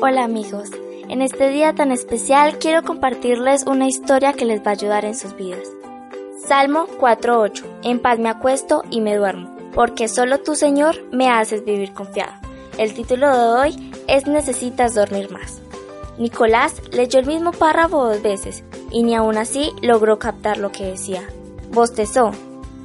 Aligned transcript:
Hola 0.00 0.22
amigos, 0.22 0.70
en 1.08 1.22
este 1.22 1.50
día 1.50 1.74
tan 1.74 1.90
especial 1.90 2.60
quiero 2.60 2.84
compartirles 2.84 3.64
una 3.66 3.88
historia 3.88 4.32
que 4.32 4.44
les 4.44 4.60
va 4.60 4.68
a 4.68 4.74
ayudar 4.74 5.04
en 5.04 5.16
sus 5.16 5.34
vidas. 5.34 5.66
Salmo 6.46 6.86
4.8. 7.00 7.64
En 7.82 7.98
paz 7.98 8.20
me 8.20 8.28
acuesto 8.28 8.84
y 8.90 9.00
me 9.00 9.16
duermo, 9.16 9.50
porque 9.74 10.06
solo 10.06 10.38
tú 10.38 10.54
Señor 10.54 11.02
me 11.10 11.28
haces 11.28 11.64
vivir 11.64 11.94
confiado. 11.94 12.30
El 12.78 12.94
título 12.94 13.26
de 13.26 13.60
hoy 13.60 13.92
es 14.06 14.28
Necesitas 14.28 14.94
dormir 14.94 15.32
más. 15.32 15.58
Nicolás 16.16 16.80
leyó 16.92 17.18
el 17.18 17.26
mismo 17.26 17.50
párrafo 17.50 18.04
dos 18.04 18.22
veces 18.22 18.62
y 18.92 19.02
ni 19.02 19.16
aún 19.16 19.36
así 19.36 19.72
logró 19.82 20.20
captar 20.20 20.58
lo 20.58 20.70
que 20.70 20.84
decía. 20.84 21.24
Bostezó. 21.72 22.30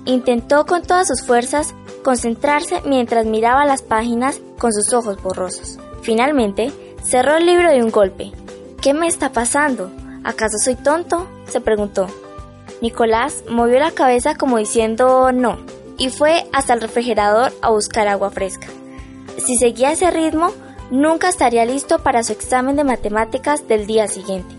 Intentó 0.05 0.65
con 0.65 0.81
todas 0.81 1.09
sus 1.09 1.21
fuerzas 1.21 1.75
concentrarse 2.03 2.81
mientras 2.85 3.27
miraba 3.27 3.65
las 3.65 3.83
páginas 3.83 4.41
con 4.57 4.73
sus 4.73 4.91
ojos 4.95 5.21
borrosos. 5.21 5.77
Finalmente, 6.01 6.73
cerró 7.03 7.37
el 7.37 7.45
libro 7.45 7.69
de 7.69 7.83
un 7.83 7.91
golpe. 7.91 8.31
¿Qué 8.81 8.93
me 8.93 9.07
está 9.07 9.31
pasando? 9.31 9.91
¿Acaso 10.23 10.57
soy 10.63 10.75
tonto? 10.75 11.27
se 11.47 11.61
preguntó. 11.61 12.07
Nicolás 12.81 13.43
movió 13.49 13.79
la 13.79 13.91
cabeza 13.91 14.35
como 14.35 14.57
diciendo 14.57 15.31
no, 15.31 15.57
y 15.97 16.09
fue 16.09 16.45
hasta 16.51 16.73
el 16.73 16.81
refrigerador 16.81 17.53
a 17.61 17.69
buscar 17.69 18.07
agua 18.07 18.31
fresca. 18.31 18.67
Si 19.37 19.55
seguía 19.57 19.91
ese 19.91 20.11
ritmo, 20.11 20.51
nunca 20.91 21.29
estaría 21.29 21.65
listo 21.65 21.99
para 21.99 22.23
su 22.23 22.33
examen 22.33 22.75
de 22.75 22.83
matemáticas 22.83 23.67
del 23.67 23.87
día 23.87 24.07
siguiente. 24.07 24.55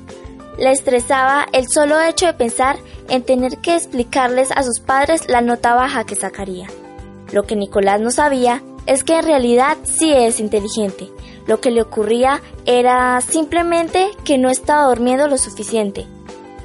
Le 0.59 0.71
estresaba 0.71 1.47
el 1.53 1.67
solo 1.69 2.01
hecho 2.01 2.27
de 2.27 2.35
pensar 2.35 2.77
en 3.09 3.23
tener 3.23 3.59
que 3.59 3.75
explicarles 3.75 4.51
a 4.53 4.63
sus 4.63 4.81
padres 4.81 5.29
la 5.29 5.41
nota 5.41 5.75
baja 5.75 6.05
que 6.05 6.15
sacaría. 6.15 6.69
Lo 7.33 7.43
que 7.43 7.57
Nicolás 7.57 8.01
no 8.01 8.11
sabía 8.11 8.63
es 8.87 9.03
que 9.03 9.19
en 9.19 9.25
realidad 9.25 9.77
sí 9.83 10.13
es 10.13 10.41
inteligente. 10.41 11.09
Lo 11.47 11.61
que 11.61 11.71
le 11.71 11.83
ocurría 11.83 12.41
era 12.65 13.21
simplemente 13.21 14.11
que 14.25 14.39
no 14.39 14.51
estaba 14.51 14.87
durmiendo 14.87 15.29
lo 15.29 15.39
suficiente. 15.39 16.07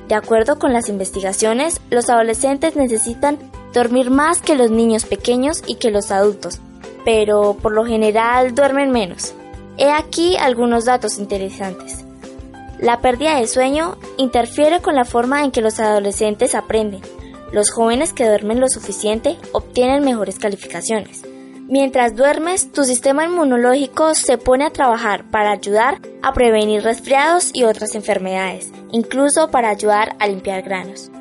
De 0.07 0.15
acuerdo 0.15 0.57
con 0.57 0.73
las 0.73 0.89
investigaciones, 0.89 1.81
los 1.89 2.09
adolescentes 2.09 2.75
necesitan 2.75 3.37
dormir 3.73 4.09
más 4.09 4.41
que 4.41 4.55
los 4.55 4.71
niños 4.71 5.05
pequeños 5.05 5.61
y 5.67 5.75
que 5.75 5.91
los 5.91 6.11
adultos, 6.11 6.59
pero 7.05 7.55
por 7.61 7.73
lo 7.73 7.85
general 7.85 8.55
duermen 8.55 8.91
menos. 8.91 9.33
He 9.77 9.91
aquí 9.91 10.35
algunos 10.37 10.85
datos 10.85 11.19
interesantes. 11.19 12.05
La 12.79 13.01
pérdida 13.01 13.35
de 13.35 13.47
sueño 13.47 13.97
interfiere 14.17 14.81
con 14.81 14.95
la 14.95 15.05
forma 15.05 15.43
en 15.43 15.51
que 15.51 15.61
los 15.61 15.79
adolescentes 15.79 16.55
aprenden. 16.55 17.01
Los 17.51 17.71
jóvenes 17.71 18.13
que 18.13 18.25
duermen 18.25 18.59
lo 18.59 18.69
suficiente 18.69 19.37
obtienen 19.51 20.03
mejores 20.03 20.39
calificaciones. 20.39 21.23
Mientras 21.69 22.15
duermes, 22.15 22.71
tu 22.71 22.83
sistema 22.83 23.25
inmunológico 23.25 24.15
se 24.15 24.39
pone 24.39 24.65
a 24.65 24.71
trabajar 24.71 25.25
para 25.29 25.51
ayudar 25.51 25.99
a 26.23 26.33
prevenir 26.33 26.81
resfriados 26.81 27.51
y 27.53 27.63
otras 27.63 27.93
enfermedades, 27.93 28.71
incluso 28.91 29.51
para 29.51 29.69
ayudar 29.69 30.15
a 30.17 30.25
limpiar 30.25 30.63
granos. 30.63 31.11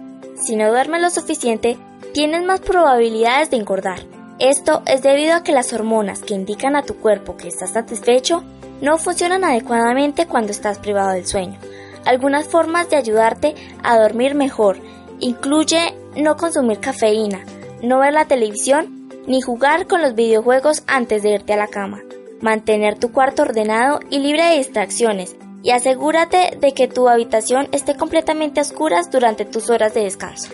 Si 0.43 0.57
no 0.57 0.71
duermes 0.71 1.03
lo 1.03 1.11
suficiente, 1.11 1.77
tienes 2.15 2.45
más 2.45 2.61
probabilidades 2.61 3.51
de 3.51 3.59
engordar. 3.59 4.01
Esto 4.39 4.81
es 4.87 5.03
debido 5.03 5.35
a 5.35 5.43
que 5.43 5.53
las 5.53 5.75
hormonas 5.75 6.23
que 6.23 6.33
indican 6.33 6.77
a 6.77 6.83
tu 6.83 6.95
cuerpo 6.97 7.37
que 7.37 7.49
estás 7.49 7.73
satisfecho 7.73 8.43
no 8.81 8.97
funcionan 8.97 9.45
adecuadamente 9.45 10.25
cuando 10.25 10.53
estás 10.53 10.79
privado 10.79 11.11
del 11.11 11.27
sueño. 11.27 11.59
Algunas 12.07 12.47
formas 12.49 12.89
de 12.89 12.97
ayudarte 12.97 13.55
a 13.83 13.99
dormir 13.99 14.35
mejor 14.35 14.79
incluye 15.21 15.95
no 16.17 16.39
consumir 16.39 16.79
cafeína, 16.79 17.45
no 17.83 17.99
ver 17.99 18.15
la 18.15 18.25
televisión 18.25 18.98
ni 19.29 19.43
jugar 19.43 19.87
con 19.87 20.03
los 20.03 20.15
videojuegos 20.15 20.83
antes 20.87 21.23
de 21.23 21.35
irte 21.35 21.53
a 21.53 21.59
la 21.59 21.69
cama. 21.69 22.01
Mantener 22.41 22.99
tu 22.99 23.13
cuarto 23.13 23.43
ordenado 23.43 24.01
y 24.11 24.19
libre 24.19 24.45
de 24.45 24.57
distracciones 24.57 25.37
y 25.63 25.71
asegúrate 25.71 26.57
de 26.59 26.73
que 26.73 26.89
tu 26.89 27.09
habitación 27.09 27.69
esté 27.73 27.95
completamente 27.95 28.61
a 28.61 28.63
oscuras 28.63 29.11
durante 29.11 29.45
tus 29.45 29.71
horas 29.71 29.93
de 29.93 30.05
descanso. 30.05 30.51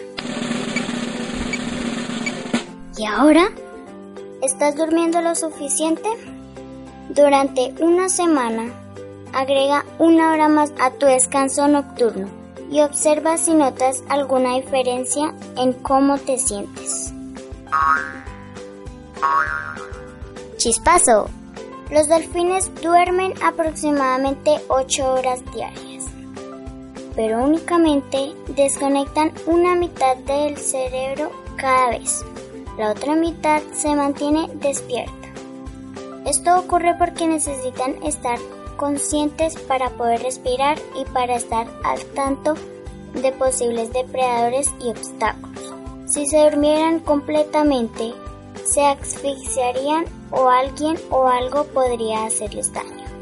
¿Y 2.97 3.07
ahora? 3.07 3.49
¿Estás 4.43 4.77
durmiendo 4.77 5.21
lo 5.21 5.35
suficiente? 5.35 6.09
Durante 7.11 7.75
una 7.81 8.09
semana, 8.09 8.73
agrega 9.33 9.85
una 9.99 10.33
hora 10.33 10.49
más 10.49 10.73
a 10.81 10.91
tu 10.91 11.07
descanso 11.07 11.69
nocturno 11.69 12.29
y 12.71 12.81
observa 12.81 13.37
si 13.37 13.53
notas 13.53 14.03
alguna 14.09 14.55
diferencia 14.55 15.35
en 15.57 15.75
cómo 15.75 16.19
te 16.19 16.39
sientes. 16.39 17.13
Chispazo. 20.57 21.29
Los 21.91 22.09
delfines 22.09 22.75
duermen 22.81 23.35
aproximadamente 23.43 24.61
8 24.69 25.13
horas 25.13 25.43
diarias, 25.53 26.05
pero 27.15 27.45
únicamente 27.45 28.33
desconectan 28.49 29.33
una 29.47 29.75
mitad 29.75 30.17
del 30.17 30.57
cerebro 30.57 31.31
cada 31.57 31.91
vez. 31.91 32.25
La 32.79 32.93
otra 32.93 33.15
mitad 33.15 33.63
se 33.75 33.95
mantiene 33.95 34.49
despierta. 34.55 35.13
Esto 36.27 36.59
ocurre 36.59 36.95
porque 36.99 37.27
necesitan 37.27 38.03
estar 38.03 38.39
conscientes 38.77 39.57
para 39.57 39.91
poder 39.91 40.23
respirar 40.23 40.79
y 40.99 41.05
para 41.05 41.37
estar 41.37 41.67
al 41.85 42.03
tanto 42.15 42.55
de 43.13 43.31
posibles 43.33 43.93
depredadores 43.93 44.73
y 44.81 44.89
obstáculos. 44.89 45.75
Si 46.07 46.27
se 46.27 46.43
durmieran 46.43 47.01
completamente, 47.01 48.15
se 48.65 48.85
asfixiarían 48.85 50.05
o 50.31 50.49
alguien 50.49 50.97
o 51.11 51.27
algo 51.27 51.65
podría 51.65 52.27
hacerles 52.27 52.73
daño. 52.73 53.14